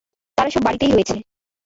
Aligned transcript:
তারা 0.37 0.49
সব 0.49 0.61
বাড়িতেই 0.63 0.91
রয়েছে। 0.91 1.15